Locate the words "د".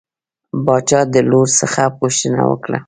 1.13-1.15